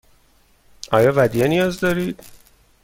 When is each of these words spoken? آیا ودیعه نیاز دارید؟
آیا 0.91 1.13
ودیعه 1.15 1.47
نیاز 1.47 1.79
دارید؟ 1.79 2.21